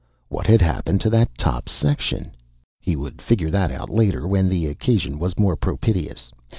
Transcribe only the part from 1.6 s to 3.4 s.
section? He would